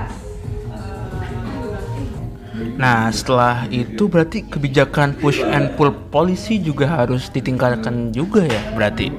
Nah 2.75 3.07
setelah 3.07 3.63
itu 3.71 4.11
berarti 4.11 4.43
kebijakan 4.51 5.15
push 5.15 5.39
and 5.39 5.75
pull 5.79 5.95
polisi 6.11 6.59
juga 6.59 6.91
harus 6.91 7.31
ditingkatkan 7.31 8.11
juga 8.11 8.43
ya 8.43 8.61
berarti. 8.75 9.11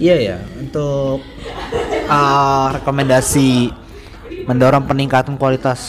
Iya 0.00 0.16
ya, 0.16 0.36
untuk 0.56 1.20
uh, 2.08 2.68
rekomendasi 2.72 3.72
mendorong 4.48 4.88
peningkatan 4.88 5.36
kualitas 5.36 5.80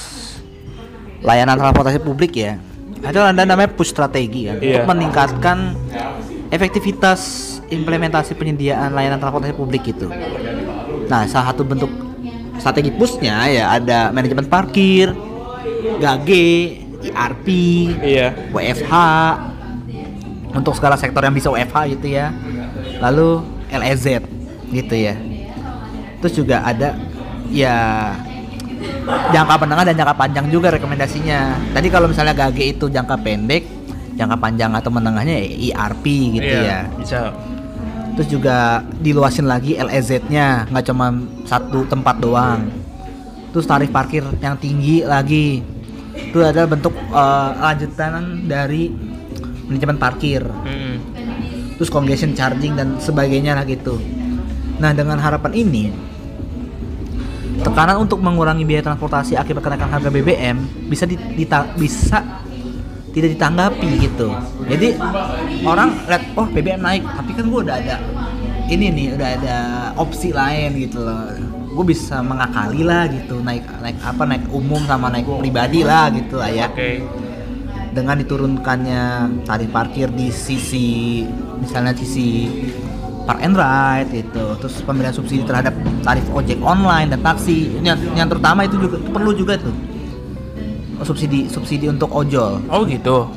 layanan 1.23 1.59
transportasi 1.59 1.99
publik 2.03 2.35
ya. 2.35 2.59
Ada 3.03 3.31
ada 3.31 3.43
namanya 3.45 3.69
push 3.71 3.93
strategi 3.93 4.49
kan 4.49 4.57
Iya. 4.57 4.81
untuk 4.83 4.95
meningkatkan 4.95 5.57
efektivitas 6.49 7.19
implementasi 7.67 8.33
penyediaan 8.33 8.95
layanan 8.95 9.19
transportasi 9.19 9.53
publik 9.53 9.83
itu. 9.91 10.07
Nah, 11.07 11.27
salah 11.27 11.51
satu 11.51 11.67
bentuk 11.67 11.91
strategi 12.57 12.89
pushnya 12.89 13.45
ya 13.47 13.75
ada 13.75 14.09
manajemen 14.09 14.47
parkir, 14.47 15.11
GAGE, 15.99 16.47
IRP, 17.05 17.47
Iya. 18.01 18.27
WFH 18.49 18.93
untuk 20.57 20.73
segala 20.73 20.97
sektor 20.97 21.21
yang 21.21 21.35
bisa 21.35 21.53
WFH 21.53 21.77
gitu 21.93 22.07
ya 22.17 22.33
lalu 22.97 23.45
LEZ 23.69 24.25
gitu 24.73 24.95
ya 24.95 25.13
terus 26.17 26.33
juga 26.33 26.65
ada 26.65 26.97
ya 27.53 27.75
jangka 29.31 29.55
menengah 29.63 29.83
dan 29.87 29.95
jangka 29.97 30.15
panjang 30.15 30.45
juga 30.51 30.67
rekomendasinya. 30.73 31.39
Tadi 31.73 31.87
kalau 31.89 32.07
misalnya 32.11 32.33
GAG 32.35 32.59
itu 32.59 32.85
jangka 32.91 33.15
pendek 33.21 33.63
jangka 34.17 34.37
panjang 34.41 34.73
atau 34.73 34.89
menengahnya 34.89 35.37
ya 35.37 35.45
IRP 35.45 36.05
gitu 36.41 36.49
Iya, 36.57 36.65
ya. 36.65 36.79
Bisa. 36.97 37.19
terus 38.17 38.33
juga 38.33 38.81
diluasin 38.97 39.45
lagi 39.45 39.77
LEZ-nya 39.77 40.65
nggak 40.73 40.85
cuma 40.89 41.13
satu 41.45 41.85
tempat 41.85 42.17
doang. 42.17 42.65
Terus 43.53 43.69
tarif 43.69 43.93
parkir 43.93 44.25
yang 44.41 44.57
tinggi 44.57 45.05
lagi. 45.05 45.61
Itu 46.17 46.41
adalah 46.41 46.65
bentuk 46.65 46.97
eh, 46.97 47.49
lanjutan 47.61 48.49
dari 48.49 48.89
manajemen 49.69 50.01
parkir. 50.01 50.41
Mm. 50.65 50.95
terus 51.77 51.93
congestion 51.93 52.33
charging 52.33 52.73
dan 52.73 52.97
sebagainya 52.97 53.53
lah 53.53 53.61
gitu. 53.61 54.01
Nah 54.81 54.97
dengan 54.97 55.21
harapan 55.21 55.53
ini 55.53 55.93
tekanan 57.57 57.97
untuk 57.99 58.19
mengurangi 58.19 58.63
biaya 58.63 58.85
transportasi 58.85 59.33
akibat 59.33 59.63
kenaikan 59.63 59.89
harga 59.89 60.09
BBM 60.09 60.57
bisa 60.87 61.03
di- 61.03 61.19
dita- 61.33 61.73
bisa 61.73 62.43
tidak 63.11 63.33
ditanggapi 63.33 63.89
gitu. 63.97 64.29
Jadi 64.69 64.93
orang 65.63 65.89
lihat 66.05 66.23
oh 66.37 66.45
BBM 66.45 66.81
naik. 66.81 67.03
Tapi 67.03 67.31
kan 67.33 67.45
gua 67.49 67.61
udah 67.65 67.75
ada 67.81 67.95
ini 68.67 68.85
nih 68.91 69.07
udah 69.17 69.29
ada 69.41 69.57
opsi 69.95 70.29
lain 70.29 70.77
gitu 70.77 71.01
loh. 71.01 71.33
Gue 71.71 71.93
bisa 71.93 72.25
mengakali 72.25 72.81
lah 72.81 73.05
gitu 73.05 73.37
naik 73.39 73.65
naik 73.81 73.97
apa 74.01 74.23
naik 74.25 74.43
umum 74.49 74.81
sama 74.85 75.09
naik 75.09 75.29
pribadi 75.39 75.81
lah 75.81 76.09
gitu 76.09 76.37
lah 76.37 76.49
ya. 76.49 76.67
Oke. 76.69 77.01
dengan 77.87 78.13
diturunkannya 78.13 79.03
tarif 79.41 79.73
parkir 79.73 80.13
di 80.13 80.29
sisi 80.29 81.25
misalnya 81.57 81.97
sisi 81.97 82.45
park 83.27 83.39
and 83.43 83.53
ride 83.53 84.07
gitu 84.09 84.55
terus 84.57 84.79
pemberian 84.81 85.11
subsidi 85.11 85.43
terhadap 85.43 85.75
tarif 86.01 86.23
ojek 86.31 86.55
online 86.63 87.11
dan 87.11 87.19
taksi 87.19 87.75
yang, 87.83 87.99
yang 88.15 88.25
terutama 88.25 88.63
itu 88.63 88.79
juga 88.79 88.95
itu 88.97 89.09
perlu 89.11 89.31
juga 89.35 89.53
tuh 89.59 89.75
subsidi 91.03 91.45
subsidi 91.45 91.85
untuk 91.85 92.09
ojol 92.09 92.63
Oh 92.71 92.87
gitu. 92.87 93.27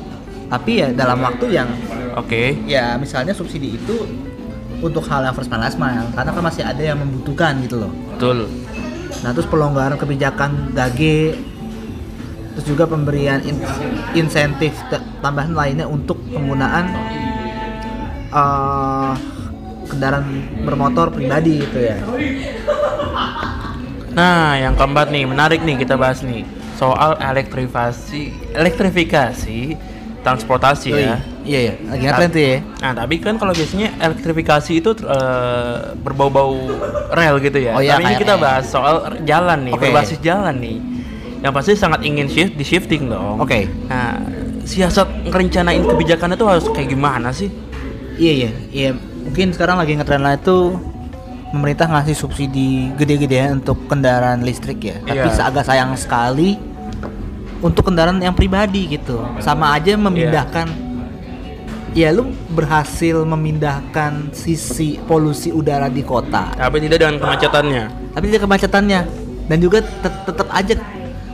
tapi 0.48 0.80
ya 0.80 0.88
dalam 0.90 1.18
waktu 1.20 1.52
yang 1.52 1.68
Oke. 2.14 2.54
ya 2.64 2.94
misalnya 2.96 3.34
subsidi 3.34 3.74
itu 3.74 4.06
untuk 4.80 5.04
hal 5.04 5.22
yang 5.22 5.34
first 5.34 5.50
mile 5.50 5.60
last 5.60 5.76
mile 5.76 6.06
karena 6.10 6.30
kan 6.30 6.42
masih 6.42 6.62
ada 6.64 6.80
yang 6.80 6.96
membutuhkan 6.96 7.58
gitu 7.60 7.82
loh 7.82 7.92
Betul. 8.16 8.48
Nah, 9.20 9.36
terus 9.36 9.44
pelonggaran 9.44 10.00
kebijakan 10.00 10.72
GAGE 10.72 11.36
terus 12.56 12.64
juga 12.64 12.88
pemberian 12.88 13.44
in- 13.44 13.60
insentif 14.16 14.72
tambahan 15.20 15.52
lainnya 15.52 15.84
untuk 15.84 16.16
penggunaan 16.32 16.88
eh, 18.32 19.12
kendaraan 19.90 20.26
bermotor 20.62 21.10
pribadi 21.10 21.60
gitu 21.66 21.78
ya. 21.82 21.98
Nah, 24.10 24.58
yang 24.58 24.74
keempat 24.74 25.10
nih, 25.14 25.24
menarik 25.26 25.60
nih 25.62 25.82
kita 25.82 25.94
bahas 25.94 26.22
nih 26.22 26.42
soal 26.78 27.18
elektrifikasi, 27.20 28.54
elektrifikasi 28.56 29.60
transportasi 30.20 30.88
Oh, 30.92 31.00
ya. 31.00 31.16
Iya 31.40 31.58
iya, 31.64 31.74
lagi 31.88 32.04
ngetren 32.04 32.28
tuh 32.28 32.42
ya. 32.44 32.58
Nah, 32.84 32.92
tapi 32.92 33.14
kan 33.16 33.34
kalau 33.40 33.56
biasanya 33.56 33.88
elektrifikasi 33.96 34.72
itu 34.76 34.90
eh, 35.08 35.76
berbau-bau 35.96 36.56
rel 37.16 37.40
gitu 37.40 37.58
ya. 37.58 37.72
Oh 37.72 37.80
iya, 37.80 37.96
tapi 37.96 38.12
ini 38.12 38.14
kita 38.20 38.36
bahas 38.36 38.68
soal 38.68 39.24
jalan 39.24 39.64
nih, 39.64 39.72
Oke. 39.72 39.88
berbasis 39.88 40.20
jalan 40.20 40.56
nih. 40.60 40.76
Yang 41.40 41.52
pasti 41.56 41.72
sangat 41.80 42.04
ingin 42.04 42.28
shift 42.28 42.52
di 42.52 42.64
shifting 42.68 43.08
dong. 43.08 43.40
Oke. 43.40 43.64
Nah, 43.88 44.20
siasat 44.68 45.32
ngerencanain 45.32 45.80
kebijakan 45.88 46.36
itu 46.36 46.44
harus 46.44 46.68
kayak 46.68 46.92
gimana 46.92 47.32
sih? 47.32 47.48
Iya 48.20 48.32
iya, 48.44 48.50
iya. 48.68 48.90
Mungkin 49.22 49.52
sekarang 49.52 49.76
lagi 49.76 49.92
ngetren 49.92 50.20
lah 50.20 50.34
itu 50.34 50.78
pemerintah 51.50 51.86
ngasih 51.88 52.16
subsidi 52.16 52.70
gede-gedean 52.94 53.58
untuk 53.58 53.86
kendaraan 53.86 54.40
listrik 54.40 54.80
ya. 54.80 54.96
Tapi 55.00 55.28
Iya. 55.28 55.42
agak 55.44 55.64
sayang 55.64 55.92
sekali 55.94 56.56
untuk 57.58 57.84
kendaraan 57.84 58.18
yang 58.18 58.32
pribadi 58.32 58.86
gitu. 58.88 59.20
Sama 59.38 59.74
aja 59.74 59.94
memindahkan 59.94 60.68
ya 61.90 62.08
lu 62.08 62.22
berhasil 62.48 63.26
memindahkan 63.26 64.30
sisi 64.30 64.94
polusi 65.02 65.50
udara 65.50 65.90
di 65.90 66.00
kota 66.00 66.54
Tapi 66.54 66.78
tidak 66.78 67.02
dengan 67.02 67.18
kemacetannya. 67.18 67.84
tapi 68.10 68.24
tidak 68.26 68.42
kemacetannya 68.46 69.00
dan 69.44 69.58
juga 69.58 69.82
tet- 69.82 70.22
tetap 70.22 70.46
aja 70.50 70.78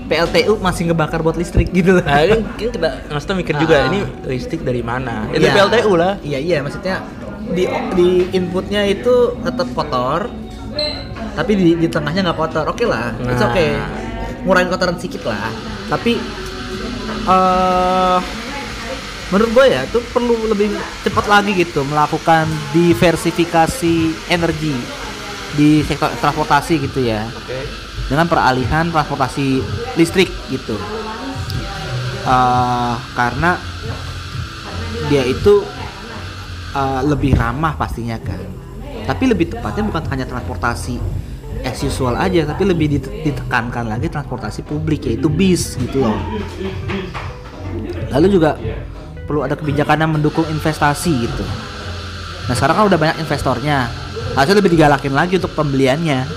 PLTU 0.07 0.57
masih 0.57 0.89
ngebakar 0.89 1.21
buat 1.21 1.35
listrik 1.35 1.69
gitu 1.71 1.99
Nah, 1.99 2.25
kan, 2.25 2.41
kan 2.41 2.41
kita 2.57 2.89
maksudnya 3.05 3.37
mikir 3.37 3.55
juga 3.59 3.77
Ah. 3.77 3.89
ini 3.91 3.99
listrik 4.25 4.63
dari 4.63 4.81
mana? 4.81 5.29
Itu 5.29 5.45
Iya. 5.45 5.53
PLTU 5.61 5.93
lah. 5.93 6.13
Iya 6.25 6.39
iya 6.41 6.59
maksudnya 6.65 7.05
di 7.55 7.65
di 7.95 8.09
inputnya 8.33 8.83
itu 8.83 9.37
tetap 9.43 9.69
kotor, 9.73 10.27
tapi 11.35 11.53
di, 11.55 11.69
di 11.79 11.87
tengahnya 11.87 12.31
nggak 12.31 12.39
kotor. 12.39 12.65
Oke 12.67 12.85
lah, 12.89 13.15
it's 13.27 13.39
Nah. 13.39 13.51
okay. 13.51 13.79
Ngurangin 14.47 14.71
kotoran 14.71 14.97
sedikit 14.99 15.31
lah. 15.31 15.51
Tapi 15.87 16.19
eh 17.27 18.19
menurut 19.27 19.51
gue 19.59 19.67
ya 19.75 19.83
itu 19.83 19.99
perlu 20.15 20.47
lebih 20.47 20.71
cepat 21.03 21.27
lagi 21.27 21.51
gitu 21.59 21.83
melakukan 21.83 22.47
diversifikasi 22.71 24.15
energi 24.31 24.71
di 25.59 25.83
sektor 25.83 26.15
transportasi 26.23 26.79
gitu 26.87 27.03
ya 27.03 27.27
Oke. 27.35 27.67
dengan 28.07 28.31
peralihan 28.31 28.87
transportasi 28.87 29.59
listrik 29.99 30.31
gitu 30.47 30.79
Eh, 32.27 32.95
karena 33.15 33.55
dia 35.07 35.23
itu 35.23 35.63
eh, 36.77 37.01
lebih 37.09 37.33
ramah 37.33 37.73
pastinya 37.81 38.21
kan. 38.21 38.41
Tapi 39.07 39.25
lebih 39.33 39.57
tepatnya 39.57 39.87
bukan 39.87 40.03
hanya 40.13 40.27
transportasi 40.29 40.99
as 41.65 41.81
usual 41.83 42.15
aja 42.15 42.45
tapi 42.45 42.69
lebih 42.69 42.87
dite- 42.99 43.13
ditekankan 43.27 43.89
lagi 43.89 44.13
transportasi 44.13 44.63
publik 44.63 45.09
yaitu 45.09 45.27
bis 45.27 45.75
gitu 45.81 46.05
loh. 46.05 46.19
Lalu 48.13 48.27
juga 48.29 48.55
perlu 49.27 49.43
ada 49.43 49.59
kebijakan 49.59 50.07
yang 50.07 50.13
mendukung 50.15 50.47
investasi 50.47 51.27
gitu. 51.27 51.45
Nah 52.47 52.55
sekarang 52.55 52.77
kan 52.79 52.85
udah 52.87 52.99
banyak 53.01 53.17
investornya. 53.19 53.91
Harusnya 54.39 54.57
lebih 54.63 54.79
digalakin 54.79 55.15
lagi 55.17 55.41
untuk 55.41 55.55
pembeliannya. 55.57 56.29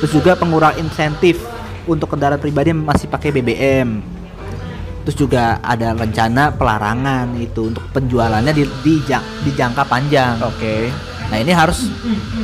Terus 0.00 0.10
juga 0.14 0.32
pengurang 0.38 0.78
insentif 0.80 1.42
untuk 1.84 2.16
kendaraan 2.16 2.40
pribadi 2.40 2.72
masih 2.72 3.12
pakai 3.12 3.28
BBM 3.28 4.13
terus 5.04 5.16
juga 5.20 5.60
ada 5.60 5.92
rencana 5.92 6.48
pelarangan 6.56 7.36
itu 7.36 7.68
untuk 7.68 7.84
penjualannya 7.92 8.52
di, 8.56 8.64
di, 8.80 8.94
jang- 9.04 9.24
di 9.44 9.52
jangka 9.52 9.84
panjang. 9.84 10.40
Oke. 10.40 10.88
nah 11.24 11.40
ini 11.40 11.56
harus 11.56 11.88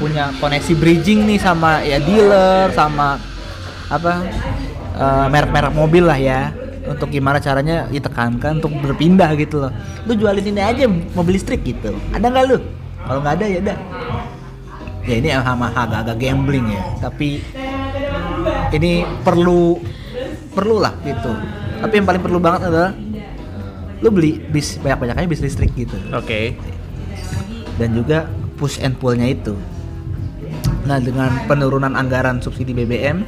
punya 0.00 0.32
koneksi 0.40 0.72
bridging 0.80 1.28
nih 1.28 1.36
sama 1.36 1.84
ya 1.84 2.00
dealer 2.00 2.72
sama 2.72 3.20
apa 3.92 4.24
eh, 4.96 5.26
merek-merek 5.32 5.72
mobil 5.72 6.04
lah 6.04 6.20
ya. 6.20 6.52
Untuk 6.80 7.12
gimana 7.12 7.38
caranya 7.38 7.86
ditekankan 7.86 8.58
untuk 8.60 8.72
berpindah 8.82 9.32
gitu 9.36 9.62
loh. 9.62 9.72
Lu 10.08 10.16
jualin 10.16 10.42
ini 10.42 10.60
aja 10.64 10.84
mobil 10.88 11.36
listrik 11.36 11.60
gitu. 11.64 11.92
Ada 12.12 12.28
nggak 12.28 12.44
lu? 12.50 12.58
Kalau 13.04 13.20
nggak 13.20 13.34
ada 13.40 13.46
ya 13.46 13.58
udah. 13.62 13.78
Ya 15.06 15.14
ini 15.16 15.28
agak-agak 15.32 16.16
gambling 16.18 16.66
ya. 16.72 16.82
Tapi 16.98 17.40
ini 18.74 19.04
perlu 19.22 19.78
perlu 20.50 20.82
lah 20.82 20.94
gitu 21.06 21.30
tapi 21.80 21.92
yang 21.96 22.06
paling 22.06 22.22
perlu 22.22 22.38
banget 22.38 22.68
adalah 22.68 22.92
lu 24.00 24.08
beli 24.08 24.40
bis 24.48 24.80
banyak-banyaknya 24.80 25.28
bis 25.28 25.40
listrik 25.44 25.72
gitu 25.76 25.96
Oke. 26.12 26.56
dan 27.76 27.92
juga 27.92 28.28
push 28.56 28.80
and 28.80 28.96
pull-nya 28.96 29.28
itu. 29.28 29.56
Nah, 30.84 31.00
dengan 31.00 31.32
penurunan 31.44 31.92
anggaran 31.92 32.40
subsidi 32.40 32.72
BBM 32.72 33.24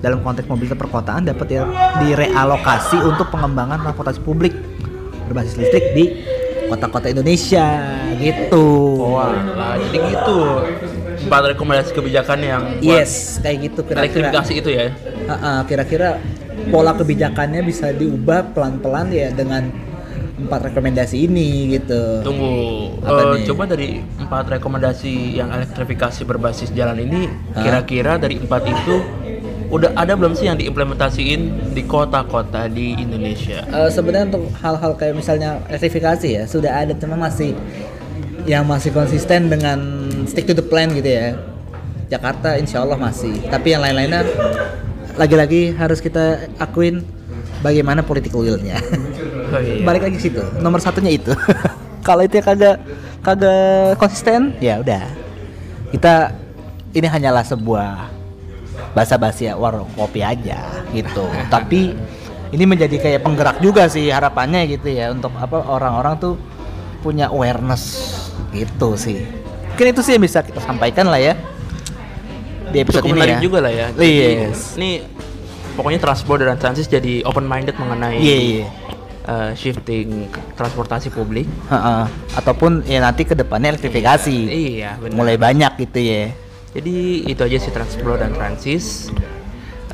dalam 0.00 0.20
konteks 0.20 0.44
mobilitas 0.44 0.76
perkotaan 0.76 1.24
dapat 1.24 1.48
ya 1.48 1.62
direalokasi 2.00 3.00
untuk 3.00 3.32
pengembangan 3.32 3.80
transportasi 3.80 4.20
publik 4.20 4.52
berbasis 5.24 5.56
listrik 5.56 5.96
di 5.96 6.04
kota-kota 6.68 7.08
Indonesia 7.08 7.64
gitu. 8.20 8.64
Wah, 9.00 9.32
lah, 9.32 9.76
jadi 9.88 9.98
gitu. 10.12 10.38
Empat 11.24 11.56
rekomendasi 11.56 11.96
kebijakan 11.96 12.38
yang 12.44 12.62
Yes, 12.84 13.40
kayak 13.40 13.72
gitu 13.72 13.80
kira-kira. 13.80 14.28
elektrifikasi 14.28 14.52
itu 14.60 14.70
ya. 14.72 14.86
Ha-ha, 15.24 15.52
kira-kira 15.64 16.20
pola 16.70 16.94
kebijakannya 16.94 17.60
bisa 17.62 17.90
diubah 17.94 18.54
pelan-pelan 18.54 19.10
ya 19.10 19.28
dengan 19.34 19.68
empat 20.34 20.70
rekomendasi 20.70 21.30
ini 21.30 21.78
gitu. 21.78 22.20
Tunggu, 22.26 22.52
Apa 23.06 23.38
nih? 23.38 23.46
coba 23.46 23.62
dari 23.70 24.02
empat 24.18 24.44
rekomendasi 24.58 25.38
yang 25.38 25.48
elektrifikasi 25.54 26.26
berbasis 26.26 26.74
jalan 26.74 26.98
ini, 26.98 27.30
kira-kira 27.54 28.18
dari 28.18 28.42
empat 28.42 28.62
itu 28.66 28.98
udah 29.70 29.90
ada 29.96 30.14
belum 30.14 30.36
sih 30.36 30.46
yang 30.46 30.58
diimplementasiin 30.60 31.74
di 31.74 31.82
kota-kota 31.86 32.66
di 32.70 32.94
Indonesia? 32.98 33.64
Eh, 33.64 33.90
sebenarnya 33.90 34.34
untuk 34.34 34.50
hal-hal 34.60 34.92
kayak 34.94 35.14
misalnya 35.18 35.58
elektrifikasi 35.70 36.28
ya 36.28 36.42
sudah 36.46 36.84
ada 36.84 36.92
cuma 36.94 37.16
masih 37.18 37.56
yang 38.44 38.68
masih 38.68 38.92
konsisten 38.92 39.48
dengan 39.48 39.80
stick 40.28 40.44
to 40.44 40.52
the 40.52 40.62
plan 40.62 40.92
gitu 40.92 41.08
ya 41.08 41.34
Jakarta 42.12 42.60
insya 42.60 42.84
Allah 42.84 43.00
masih 43.00 43.32
tapi 43.48 43.72
yang 43.72 43.80
lain-lainnya 43.80 44.22
lagi-lagi 45.14 45.74
harus 45.78 46.02
kita 46.02 46.50
akuin 46.58 47.06
bagaimana 47.62 48.02
political 48.02 48.42
will-nya. 48.42 48.78
Oh, 49.54 49.60
iya. 49.62 49.86
balik 49.86 50.10
lagi 50.10 50.16
ke 50.18 50.22
situ. 50.28 50.42
Nomor 50.58 50.82
satunya 50.82 51.14
itu. 51.14 51.30
Kalau 52.06 52.26
itu 52.26 52.42
kagak 52.42 52.82
kagak 53.22 53.96
konsisten 53.96 54.52
ya 54.58 54.82
udah. 54.82 55.06
Kita 55.94 56.34
ini 56.92 57.06
hanyalah 57.06 57.46
sebuah 57.46 58.10
basa-basi 58.92 59.48
ya, 59.48 59.54
warung 59.54 59.88
kopi 59.94 60.20
aja 60.20 60.66
gitu. 60.90 61.24
Tapi 61.54 61.94
ini 62.50 62.64
menjadi 62.66 62.98
kayak 62.98 63.22
penggerak 63.22 63.58
juga 63.62 63.86
sih 63.86 64.10
harapannya 64.10 64.66
gitu 64.70 64.90
ya 64.90 65.10
untuk 65.14 65.32
apa 65.38 65.62
orang-orang 65.64 66.14
tuh 66.18 66.34
punya 67.00 67.30
awareness 67.30 68.14
gitu 68.50 68.98
sih. 68.98 69.22
Mungkin 69.74 69.86
itu 69.90 70.00
sih 70.06 70.12
yang 70.14 70.22
bisa 70.22 70.42
kita 70.42 70.62
sampaikan 70.62 71.10
lah 71.10 71.18
ya 71.18 71.34
di 72.74 72.82
episode 72.82 73.06
Cukup 73.06 73.14
ini 73.14 73.20
menarik 73.22 73.36
ya 73.38 73.40
juga 73.40 73.58
lah 73.62 73.72
ya. 73.72 73.86
Yes. 73.94 74.74
Ini 74.74 74.90
pokoknya 75.74 76.00
transport 76.02 76.42
dan 76.42 76.58
transis 76.58 76.86
jadi 76.86 77.22
open 77.22 77.46
minded 77.46 77.74
mengenai 77.74 78.18
iya 78.18 78.36
iya 78.36 78.66
eh, 79.24 79.50
shifting 79.54 80.26
transportasi 80.54 81.10
publik. 81.10 81.46
Heeh. 81.70 82.04
ataupun 82.34 82.82
ya 82.84 82.98
nanti 82.98 83.22
ke 83.22 83.32
depannya 83.32 83.70
elektrifikasi 83.70 84.34
Iya, 84.50 84.98
benar. 84.98 85.14
mulai 85.14 85.38
banyak 85.38 85.72
gitu 85.80 85.98
ya 85.98 86.34
Jadi 86.74 87.22
itu 87.30 87.38
aja 87.38 87.54
sih 87.54 87.70
Transplo 87.70 88.18
dan 88.18 88.34
Transis. 88.34 89.06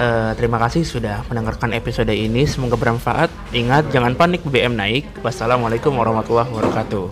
Eh, 0.01 0.33
terima 0.33 0.57
kasih 0.57 0.81
sudah 0.81 1.21
mendengarkan 1.29 1.77
episode 1.77 2.09
ini. 2.09 2.49
Semoga 2.49 2.81
bermanfaat. 2.81 3.29
Ingat 3.53 3.93
jangan 3.93 4.17
panik 4.17 4.41
BBM 4.41 4.73
naik. 4.73 5.05
Wassalamualaikum 5.21 5.93
warahmatullahi 5.93 6.49
wabarakatuh. 6.49 7.05